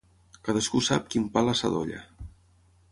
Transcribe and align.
Cadascú 0.47 0.81
sap 0.87 1.05
quin 1.15 1.29
pa 1.37 1.45
l'assadolla. 1.49 2.03